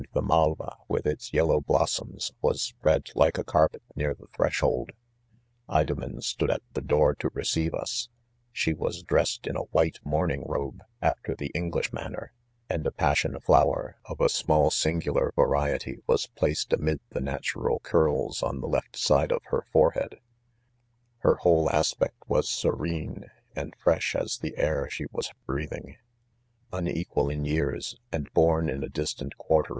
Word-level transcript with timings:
ihemalva 0.15 0.77
with 0.87 1.05
its 1.05 1.31
yellow 1.31 1.59
blossoms, 1.61 2.31
was 2.41 2.59
spread 2.59 3.09
like 3.13 3.37
a 3.37 3.43
carpet 3.43 3.83
near 3.95 4.15
the 4.15 4.25
threshold, 4.35 4.89
jEdomen 5.69 6.19
stood 6.23 6.49
at 6.49 6.63
the 6.73 6.81
door 6.81 7.13
to 7.13 7.29
rec€ive 7.29 7.75
us*— 7.79 8.09
She 8.51 8.73
was 8.73 9.03
dressed 9.03 9.45
in 9.45 9.55
a 9.55 9.65
white 9.69 9.99
morning 10.03 10.41
robe, 10.47 10.81
af 11.03 11.19
ter 11.23 11.35
the 11.35 11.51
English 11.53 11.93
manner, 11.93 12.33
and 12.67 12.83
a 12.87 12.91
passion 12.91 13.39
flower, 13.41 13.97
of 14.05 14.19
a 14.19 14.27
small 14.27 14.71
singular 14.71 15.33
variety, 15.35 15.99
was 16.07 16.25
placed 16.25 16.73
amid 16.73 16.99
the 17.11 17.21
natural 17.21 17.79
curls 17.81 18.41
on 18.41 18.59
the 18.59 18.67
left 18.67 18.97
side 18.97 19.31
of 19.31 19.43
her 19.51 19.67
forehead. 19.71 20.19
Hex 21.21 21.41
whole 21.43 21.69
aspect 21.69 22.17
was 22.27 22.49
serene, 22.49 23.25
and 23.55 23.75
fresh 23.77 24.15
as 24.15 24.39
the 24.39 24.57
air 24.57 24.89
she 24.89 25.05
was 25.11 25.29
breathing. 25.45 25.97
Unequal 26.73 27.29
in 27.29 27.45
years 27.45 27.95
and 28.11 28.31
horn 28.33 28.67
in 28.67 28.83
a 28.83 28.89
distant 28.89 29.37
quarter 29.37 29.69